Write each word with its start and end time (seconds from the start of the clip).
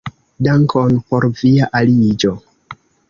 Dankon 0.45 0.95
por 1.11 1.27
via 1.41 1.67
aliĝo! 1.81 2.33